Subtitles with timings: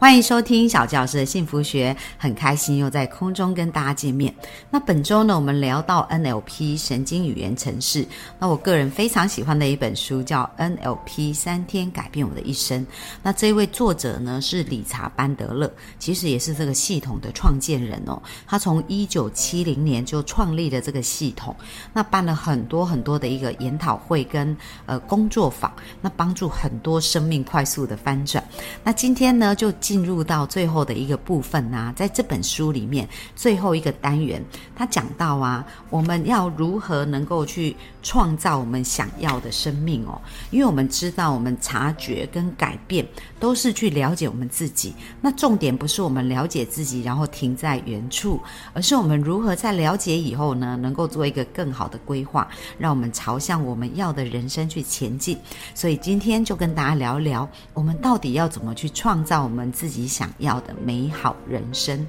[0.00, 4.34] 欢迎收听小教师的幸福学，很开心又在空中跟大家见面。
[4.70, 8.06] 那本周呢，我们聊到 NLP 神经语言程式。
[8.38, 12.80] 那我个人非常喜欢的一本书叫《NLP 三天改变我的一生》。
[13.22, 18.18] 那这位作者呢是理查班德勒，其实也是这个系统的创建人哦。
[18.46, 21.54] 他从一九七零年就创立了这个系统，
[21.92, 24.56] 那办了很多很多的一个研讨会跟
[24.86, 25.70] 呃工作坊，
[26.00, 28.42] 那帮助很多生命快速的翻转。
[28.82, 29.70] 那今天呢就。
[29.90, 34.40] 进入到最后的一个部分啊，在这本书里面最后一个单元，
[34.72, 40.20] 他讲到啊，我们要如何能够去创造我们想要的生命哦？
[40.50, 43.06] 因为我们知道，我们察觉跟改变
[43.38, 44.94] 都是去了解我们自己。
[45.20, 48.40] 那重点不是我们了解自己，然后停在原处，
[48.72, 52.46] 而是我们如何在了解以后呢，能够做一个更好的规划，
[52.78, 55.38] 让我们朝向我们要的人生去前进。
[55.74, 59.70] 所以今天就跟大家聊聊，我们到底要怎么去创造我们。
[59.70, 62.06] 自己想要的美好人生。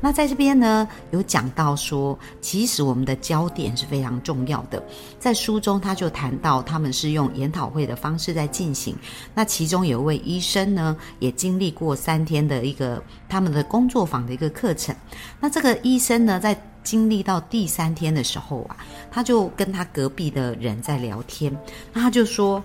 [0.00, 4.82] 那在这边呢，有讲到说，其实我们的焦点是非常重要的。
[5.26, 8.94] 在书中，他就谈到他们是用研讨会的方式在进行。
[9.34, 14.94] 那其中有一位医生呢，也经历过三天的一个他们的工作坊的一个课程。
[15.40, 18.76] 那这个医生呢，在经历到第三天的时候啊，
[19.10, 21.52] 他就跟他隔壁的人在聊天。
[21.92, 22.62] 那他就说：“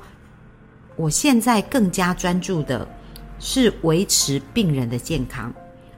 [0.95, 2.87] 我现在更加专注的。”
[3.43, 5.51] 是维持病人的健康，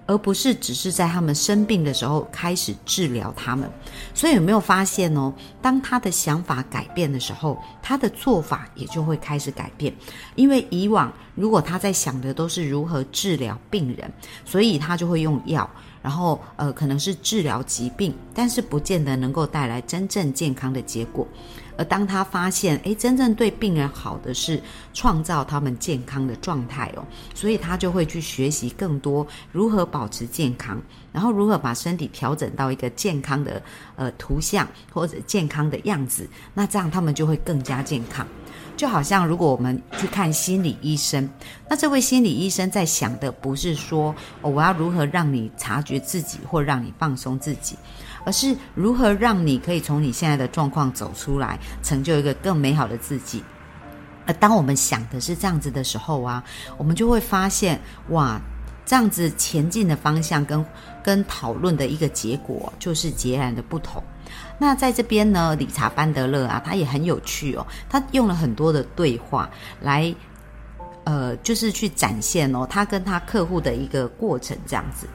[0.06, 3.70] 而不是只是在他们生病的时候开始治疗他们。
[4.14, 5.34] 所以有没有发现哦？
[5.62, 9.94] 当他的想法改变的时候，他的做法也就会开始改变。
[10.36, 14.12] 因为以往如果他在想的都是如何治疗病人，
[14.46, 15.70] 所以他就会用药。
[16.02, 21.26] 然后，呃，可能是治疗疾病，但是不见得能够带来真正健康的结果。
[21.78, 24.62] 而当他发现，诶，真正对病人好的是
[24.94, 27.04] 创造他们健康的状态哦，
[27.34, 33.62] 所以他就会去学习更多如何保持健康，然后如何把身体调整到一个健康的
[33.96, 38.28] 呃图像或者健康的样子，那这样他们就会更加健康。
[38.76, 41.30] 就好像如果我们去看心理医生，
[41.70, 47.78] 那这位心理医生在想的不是说哦，我要如何让你察觉自己或让你放松自己，
[48.26, 53.44] 而是如何让你可以从你现在的状况走出来，成就一个更美好的自己。
[54.26, 56.44] 而当我们想的是这样子的时候啊，
[56.78, 57.80] 我们就会发现
[58.10, 58.40] 哇，
[58.86, 60.66] 这样子前进的方向跟
[61.04, 64.02] 跟讨论的一个结果就是截然的不同。
[64.58, 67.68] 那在这边呢，理查班德勒啊，他也很有趣哦。
[67.90, 69.50] 他用了很多的对话
[69.82, 70.16] 来，
[71.04, 75.08] 呃，就是去展现哦，他跟他客户的一个过程这样子。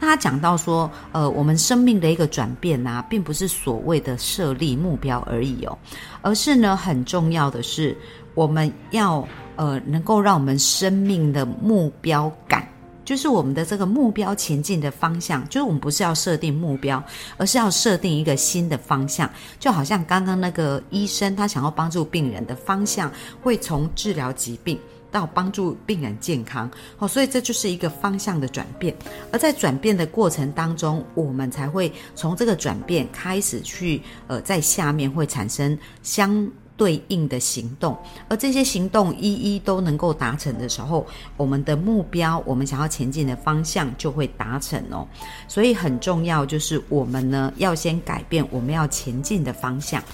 [0.00, 5.78] 那他讲到说，呃，我们生命的一个转变啊，并不是所谓的设立目标而已哦，
[6.22, 7.96] 而是呢，很重要的是，
[8.34, 9.26] 我们要
[9.56, 12.66] 呃，能够让我们生命的目标感。
[13.04, 17.00] 就是我们的这个目标前进的方向，就是我们不是要设定目标，
[17.36, 19.30] 而是要设定一个新的方向。
[19.60, 23.08] 就好像刚刚那个医生，他想要帮助病人的方向，
[23.40, 24.76] 会从治疗疾病
[25.10, 26.70] 到帮助病人健康。
[26.98, 28.94] 哦，所以这就是一个方向的转变。
[29.32, 36.48] 而在转变的过程当中，我们才会从这个转变开始去，呃，在下面会产生相。
[36.78, 37.96] 对应的行动，
[38.28, 41.06] 而这些行动一一都能够达成的时候，
[41.38, 45.08] 我们的目标，我们想要前进的方向就会达成哦。
[45.48, 50.04] 所以很重要就是我们呢要先改变我们要前进的方向。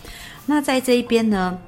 [0.47, 1.59] 那在这一边呢？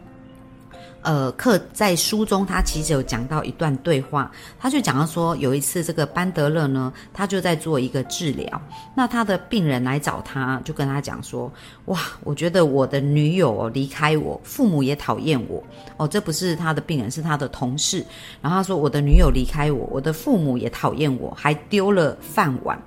[1.04, 8.60] 呃，课在书中，他其实有讲到一段对话，他就讲到说，有一次这个班德勒呢，他就在做一个治疗，
[8.97, 11.53] 那他的病人来找他，就跟他讲说，
[11.84, 15.62] 哇，我觉得我的女友离开我，父母也讨厌我，
[15.98, 18.04] 哦，这不是他的病人，是他的同事，
[18.41, 22.80] 然后他说，我的女友离开我，我的父母也讨厌我，还丢了饭碗。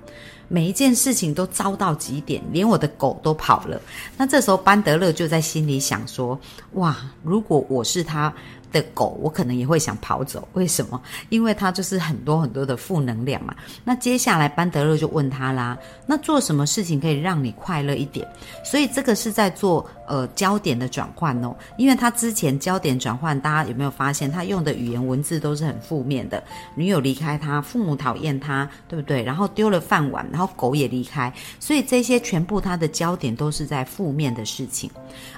[0.48, 3.80] 每一件事情都糟到极点，连我的狗都跑了。
[4.16, 6.38] 那这时候班德勒就在心里想说
[6.74, 8.32] ：“哇，如果我是他。”
[8.72, 10.46] 的狗，我可能也会想跑走。
[10.52, 11.00] 为什么？
[11.28, 13.54] 因为它就是很多很多的负能量嘛。
[13.84, 18.26] 那接下来班德勒就问他啦：“那做什么事情可以让你快乐一点？”
[18.64, 21.56] 所以这个是在做呃焦点的转换哦。
[21.76, 26.42] 因为他之前焦点转换，大家有没有发现他用的语言文字都是很负面的？
[26.74, 29.22] 女友离开他，父母讨厌他，对不对？
[29.22, 34.90] 然后丢了饭碗，然后狗也离开，所以这些全部他的焦点都是在负面的事情。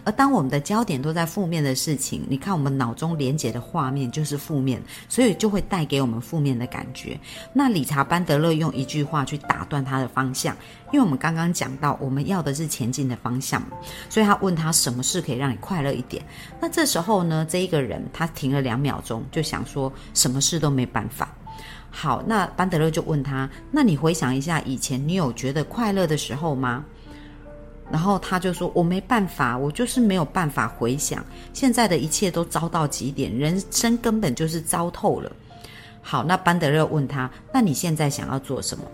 [0.04, 3.19] 而当我们的焦点都在负面的事情，你看我们脑中。
[3.20, 7.20] 连接的画面就是负面，所以就会带给我们负面的感觉。
[7.52, 10.56] 那理查·班德勒用一句话去打断他的方向，
[10.90, 13.62] 因为我们刚刚讲到我们要的是前进的方向，
[14.08, 16.24] 所以他问他什么事可以让你快乐一点。
[16.58, 21.28] 那这时候呢，这一个人他停了两秒钟，就想说什么事都没办法。
[21.90, 26.84] 好，那班德勒就问他：那你回想一下以前你有觉得快乐的时候吗？
[27.90, 35.30] 然后他就说：“我没办法，我就是没有办法回想，现在的一切都糟到极点，人生根本就是糟透了。”
[36.00, 38.84] 好，那班德勒问他：“那你现在想要做什么？”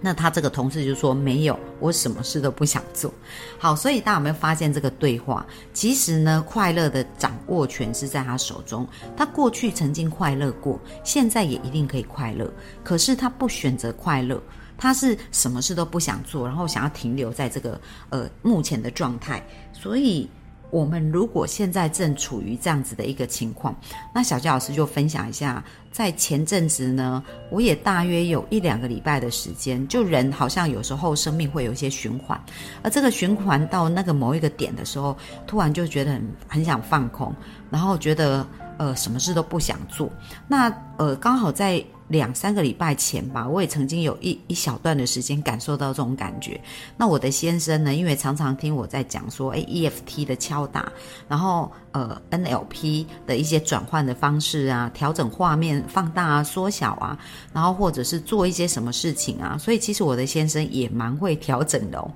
[0.00, 3.12] 那他这个同事就说：“没有，我什么事都不想做。”
[3.58, 5.46] 好，所以大家有没有发现这个对话？
[5.72, 8.86] 其实呢，快乐的掌握权是在他手中。
[9.16, 12.52] 他过去曾经快乐过，现在也一定可以快乐，
[12.82, 14.40] 可是他不选择快乐。
[14.76, 17.80] 他是什么事都不想做，然后想要停留在这个
[18.10, 19.42] 呃目前的状态。
[19.72, 20.28] 所以，
[20.70, 23.74] 我们如果现在正处于这样子的一个情况，
[24.12, 25.62] 那小佳老师就分享一下，
[25.92, 32.40] 在前阵子呢，我也大约有一两个礼拜的时间，就人好像有时候生命会有一些循环，
[32.82, 35.16] 而这个循环到那个某一个点的时候，
[35.46, 37.32] 突然就觉得很很想放空，
[37.70, 38.44] 然后觉得
[38.78, 40.10] 呃什么事都不想做。
[40.48, 41.84] 那呃刚好在。
[42.08, 46.60] 两三个礼拜前吧，我也曾经有一一小段的时间感受到这种感觉。
[46.96, 50.92] 那我的先生呢，因为常常听我在讲说，哎，EFT 的敲打，
[51.28, 57.18] 然后呃，NLP 的一些转换的方式啊，调整画面放大啊、缩小啊，
[57.52, 62.10] 然后或者是做一些什么事情啊，所以其实我的先生也蛮会调整的哦。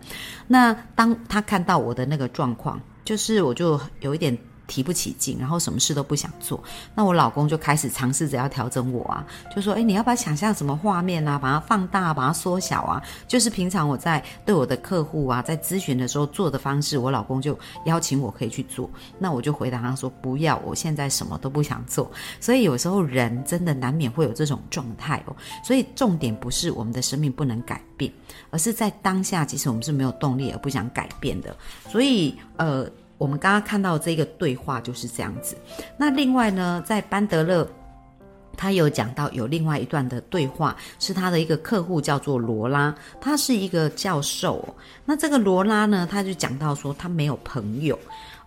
[0.46, 4.36] 那当他看到我的那个状况，就是我就有一点。
[4.68, 6.62] 提不起劲，然后什么事都不想做，
[6.94, 9.26] 那我老公就开始尝试着要调整我啊，
[9.56, 13.02] 就说：“哎，你要不要想象什么画面啊，把它放大，把它缩小啊？
[13.26, 18.88] 就是平常我在对我的客户啊，在咨询的时候做的方式，我老公就邀请我可以去做。
[19.18, 22.10] 那我就回答他说：不要，我现在什么都不想做。
[22.38, 25.34] 所以有时候人真的难免会有这种状态哦。
[25.64, 28.12] 所以重点不是我们的生命不能改变，
[28.50, 31.56] 而是在当下，其实我们是没有动力而不想改变的。
[31.88, 32.86] 所以呃。
[33.18, 35.56] 我们刚刚看到这个对话就是这样子。
[35.96, 37.68] 那另外呢，在班德勒，
[38.56, 44.66] 他有讲到有另外一段的对话，是他的一个客户叫做罗拉，他是一个教授。
[45.04, 47.98] 那这个罗拉呢，他就讲到说他没有朋友。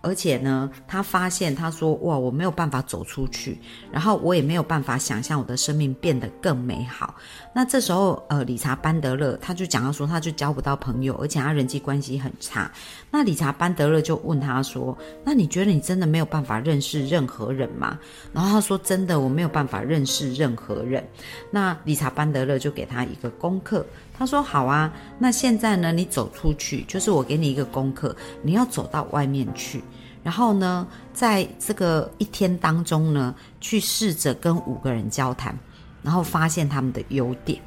[0.02, 3.58] 而且呢，他发现他说：“哇，我没有办法走出去，
[3.90, 7.14] 然后我也没有办法想象我的生命变得更美好。”
[7.54, 12.70] 那这时候，呃，理查·班德勒他就讲到说，他就交不到朋友，而且他人际关系很差。
[13.10, 17.98] 那理查·班德勒就问他说：“那你觉得你真的没有办法认识任何人吗？”
[18.32, 21.06] 然后他说：“真的，我没有办法认识任何人。”
[21.52, 23.86] 那理查·班德勒就给他一个功课，
[24.22, 29.82] 他说：“好啊，那现在呢，你走出去，就是我给你一个功课，你要走到外面去。”
[30.22, 35.58] 然后呢，在这个一天当中呢，去试着跟五个人交谈，
[36.04, 37.60] 然后发现他们的优点。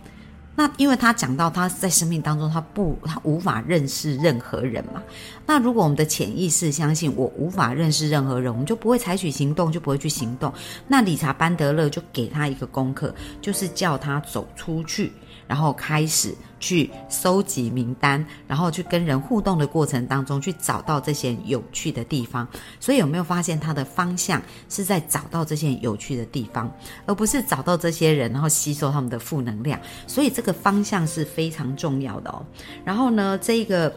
[0.55, 5.03] 那因为他讲到他在生命当中，他不，他无法认识任何人嘛。
[5.45, 10.53] 那如果我们的潜意识相信我无法认识任何人，我们就不会采取行动，就不会去行动。
[10.87, 15.11] 那理查·班德勒就给他一个功课，就是叫他走出去。
[15.47, 22.47] 然后开始去收集名单，然后去跟人互动的过程当中，去找到这些有趣的地方。
[22.79, 26.71] 所以有没有发现他的方向是在找到这些有趣的地方，
[27.05, 29.79] 而不是找到这些人，然后吸收他们的负能量？
[30.07, 32.45] 所以这个方向是非常重要的哦。
[32.83, 33.93] 然后呢，这个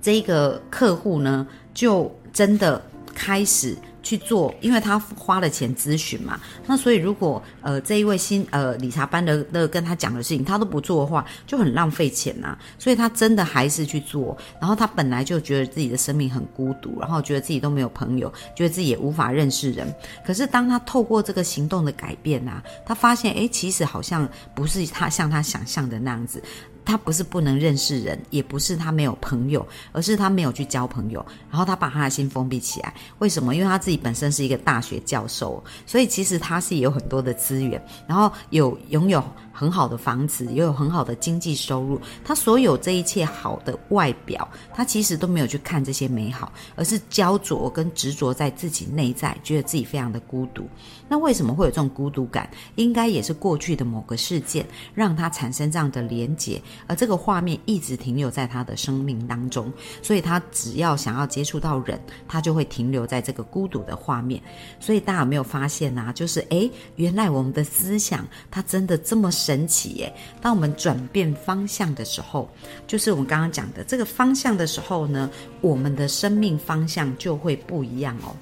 [0.00, 2.82] 这个客户呢，就真的
[3.14, 3.76] 开始。
[4.04, 12.56] 去做，因为他花了钱咨询嘛，那所以如果呃这一位新呃理查班的的跟他讲的事情他都不做的话，就很浪费钱呐。
[12.78, 14.36] 所以他真的还是去做。
[14.60, 19.92] 然后他本来就觉得自己的生命很孤独，然后觉得自己都没有朋友，觉得自己也无法认识人。
[20.24, 26.42] 可是当他透过这个行动的改变呐，他发现哎，其实好像不是他像他想象的那样子。
[26.84, 31.24] 他不是不能认识人，也不是他没有朋友，而是他没有去交朋友。
[31.50, 32.92] 然后他把他的心封闭起来。
[33.18, 33.54] 为什么？
[33.54, 39.24] 因为他自己本身是一个大学教授，所以其实他是有很多的资源，然后有拥有。
[39.54, 42.00] 很好的房子，也有很好的经济收入。
[42.24, 50.66] 他所有这一切好的外表，他其实都没有去看这些美好，而是焦灼跟执着在自己内在，觉得自己非常的孤独。
[51.08, 52.50] 那为什么会有这种孤独感？
[52.74, 59.72] 应该也是过去的某个事件让他产生这样的连结，而这个画面一直停留在他的生命当中。
[60.02, 64.42] 所以他只要想要接触到人，他就会停留在这个孤独的画面。
[64.80, 66.12] 所以大家有没有发现啊？
[66.12, 69.30] 就是诶，原来我们的思想，它真的这么。
[69.44, 70.10] 神奇耶！
[70.40, 72.48] 当我们转变方向的时候，
[72.86, 78.34] 就是我们刚刚讲的这个方向的时候呢，我们的生命方向就会不一样哦。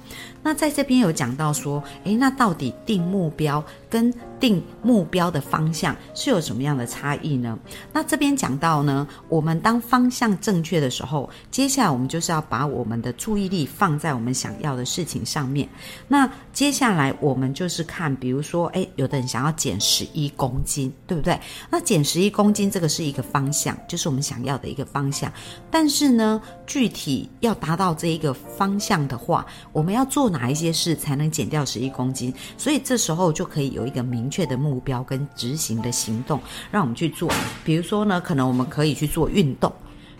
[0.43, 7.57] 那在这边有讲到说，诶，那到底定目标跟定目标的方向是有什么样的差异呢？
[7.93, 15.67] 那这边讲到呢，我们当方向正确的时候，接下来我们就是要把我们的注意力放在我们想要的事情上面。
[16.09, 21.39] 那接下来我们就是看，比如说，诶，有的人想要减十一公斤，对不对？
[21.69, 25.31] 那减十一公斤这个是一个方向，就是我们想要的一个方向。
[25.71, 30.32] 但是呢，具体要达到这一个方向的话，我们要做。
[30.33, 32.33] 哪一些事才能减掉十一公斤？
[32.57, 37.31] 所以这时候就可以有一个明确的目标跟执行的行动，让我们去做。
[37.63, 39.71] 比如说呢，可能我们可以去做运动，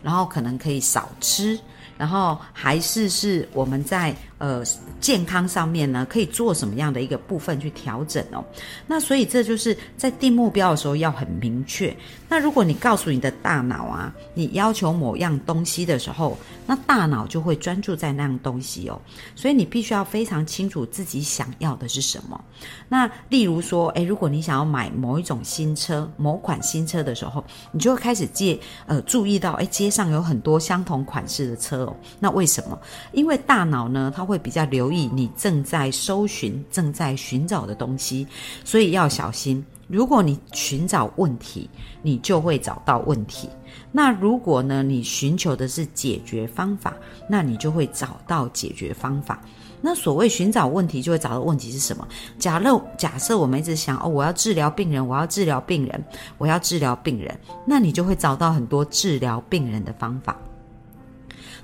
[0.02, 1.60] 然后可能可以少吃，
[1.98, 4.16] 然后还是是我们在。
[4.40, 4.62] 呃，
[5.00, 8.44] 健康上面呢，可以做什么样的一个部分去调整哦？
[8.86, 11.96] 那所以这就是在定目标的时候要很明确。
[12.28, 19.00] 那如果你告诉你的大脑啊，你要求某样东西的时候，那大脑就会专注在那样东西哦。
[19.34, 22.44] 所以你必须要非常清楚自己想要的是什么。
[22.90, 31.83] 那例如说，诶，如果你想要买某一种新车、某款新车的时候，你就会开始借呃注意到，诶，街上有很多相同款式的车
[32.20, 32.78] 那为什么？
[33.12, 38.28] 因为大脑呢，它会比较留意你正在搜寻、正在寻找的东西，
[38.64, 39.66] 所以要小心。
[39.88, 41.70] 如果你寻找问题，
[42.02, 43.48] 你就会找到问题；
[43.92, 46.94] 那如果呢，你寻求的是解决方法，
[47.28, 49.42] 那你就会找到解决方法。
[49.82, 52.08] 那所谓寻找问题，就会找到问题是什么？
[52.40, 56.04] 假设假设我们一直想哦，我要治疗病人，我要治疗病人，
[56.38, 57.38] 我要治疗病人，
[57.68, 60.38] 那你就会找到很多治疗病人的方法。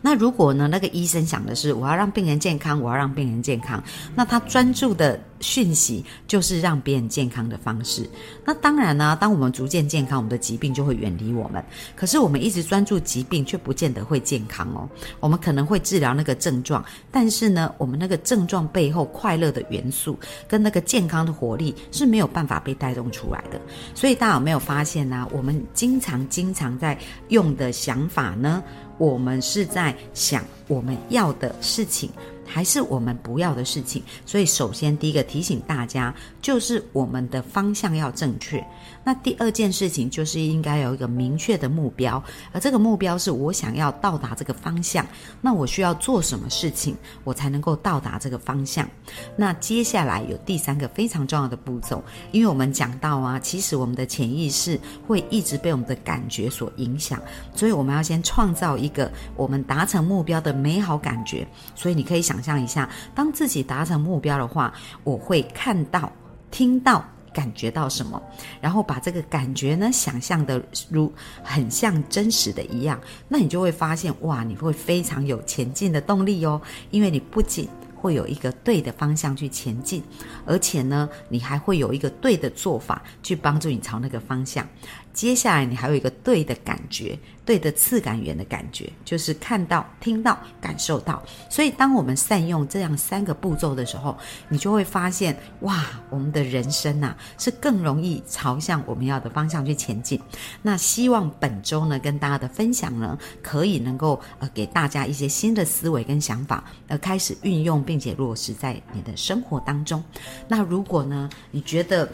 [0.01, 0.67] 那如果呢？
[0.69, 3.83] 那个医生想的是我要让病人健康，我要让病人健康。
[4.15, 8.07] 那他专注的讯息就是让别人健康的方式。
[8.45, 11.63] 那当然呢，当我们逐渐健康，我们的疾病就会远离我们。
[11.95, 14.87] 可是我们一直专注疾病，却不见得会健康哦。
[15.19, 23.59] 我们可能会治疗那个症状，但是呢，我们那个症状背后快乐的元素跟那个健康的活力是没有办法被带动出来的。
[23.95, 25.27] 所以大家有没有发现呢？
[25.31, 26.97] 我们经常经常在
[27.29, 28.63] 用的想法呢？
[28.99, 32.11] 我们是在想我们要的事情。
[32.51, 38.65] 还是我们不要的事情，所以首先第一个提醒大家，就是我们的方向要正确。
[39.03, 45.05] 那第二件事情就是应该有一个明确的目标，而这个目标是我想要到达这个方向，
[45.41, 48.89] 那我需要做什么事情，我才能够到达这个方向？
[49.35, 57.21] 那接下来有第三个非常重要的步骤，因为我们讲到啊，其实我们的潜意识会一直被我们的感觉所影响，
[57.53, 61.47] 所以我们要先创造一个我们达成目标的美好感觉。
[61.75, 62.38] 所以你可以想。
[62.39, 66.09] 想象一下，当自己达成目标的话，我会看到、
[66.49, 67.03] 听到、
[67.33, 68.21] 感觉到什么，
[68.61, 71.11] 然后把这个感觉呢，想象的如
[71.43, 77.67] 很像真实的一样，那你就会发现，哇，你会非常有前进的动力哦，因为你不仅
[77.99, 80.01] 会有一个对的方向去前进，
[80.45, 84.67] 而且呢，你还会有一个对的做法去帮助你朝那个方向。
[85.13, 87.17] 接下来，你还有一个对的感觉。
[87.45, 91.19] 对的次感源的感觉，就是看到、听到、感受到。
[91.49, 94.15] 所以，当我们善用这样三个步骤的时候，
[94.49, 100.21] 你就会发现，哇，我们的人生呐，是更容易朝向我们要的方向去前进。
[100.61, 110.03] 那希望本周呢，跟大家的分享呢，可以能够呃，给大家一些新的思维跟想法，呃，开始运用并且落实在你的生活当中。
[110.47, 112.07] 那如果呢，你觉得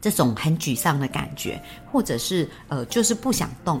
[0.00, 3.78] 这种很沮丧的感觉，或者是呃，就是不想动。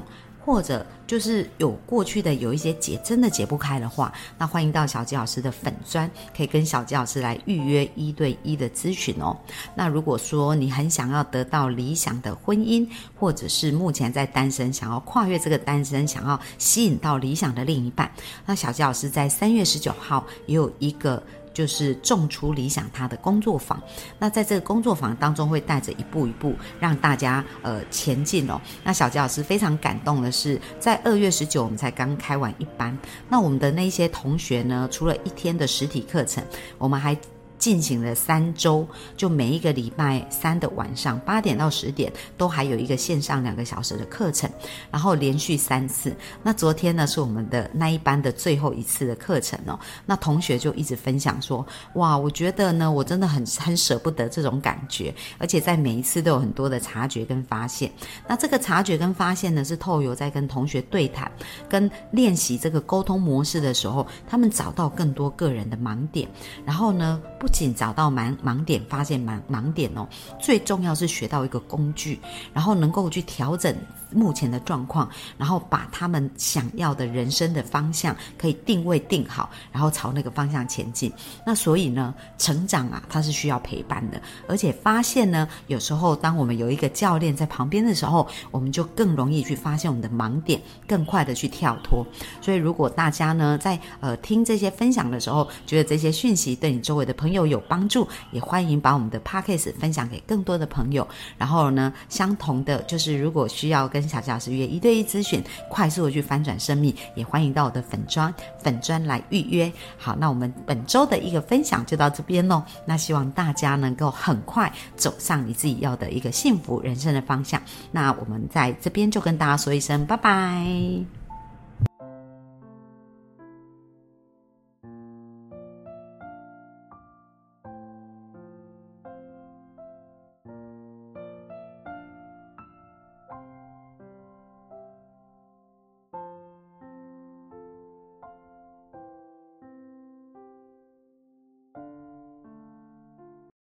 [0.48, 9.36] 或者就是有过去的有一些解真的解不开的话，那欢迎到小吉老师的粉砖，可以跟小吉老师来预约一对一的咨询哦。
[9.74, 18.10] 那如果说你很想要得到理想的婚姻，或者是目前在单身，想要跨越这个单身，想要吸引到理想的另一半，
[18.46, 21.22] 那小吉老师在三月十九号也有一个。
[21.58, 23.82] 就是种出理想他的工作坊，
[24.16, 28.60] 那在这个工作坊当中会带着一步一步让大家呃前进哦。
[28.84, 32.96] 那小杰老师非常感动的是，在二月十九我们才刚开完一班，
[33.28, 36.44] 那我们的那些同学呢，除了一天的实体课程，
[36.78, 37.18] 我们还。
[37.58, 38.86] 进行了三周，
[39.16, 44.48] 就每一个礼拜三的晚上八点到十点，都还有一个线上两个小时的课程，
[44.90, 46.14] 然后连续三次。
[46.42, 49.78] 那昨天呢是我们的那一班的最后一次的课程哦。
[50.06, 57.90] 那同学就一直分享说：“哇，我觉得呢，我真的很很舍不得这种感觉，而且在每一次都有很多的察觉跟发现。
[58.26, 61.30] 那这个察觉跟发现呢，是透由在跟同学对谈、
[61.68, 66.28] 跟练习这个沟通模式的时候，他们找到更多个人的盲点，
[66.64, 67.20] 然后呢。
[67.48, 70.06] 不仅找到盲盲点，发现盲盲点哦，
[70.38, 72.20] 最重要是学到一个工具，
[72.52, 73.74] 然后能够去调整
[74.10, 81.12] 目前的状况，然后把他们想要的人生的方向可以定位定好，然后朝那个方向前进。
[81.44, 92.06] 那所以呢，成长啊，它是需要陪伴的，而且发现呢，有时候当我们有一个教练在旁边的时候，我们就更容易去发现我们的盲点，更快的去跳脱。
[92.40, 101.06] 所以，如果大家呢在呃听这些分享的时候，觉得这些讯息对你周围的朋友有帮助，也欢迎把我们的 p a c k a g e 分享给更多的朋友。
[101.36, 109.70] 然后呢，相同的就是如果需要跟跟小教师约一对一咨询，快速的去翻转生命，也欢迎到我的粉砖粉砖来预约。
[109.96, 112.62] 好，那我们本周的一个分享就到这边喽。
[112.86, 117.60] 那希望大家能够很快走上你自己要的一个幸福人生的方向。
[117.90, 121.17] 那我们在这边就跟大家说一声拜拜。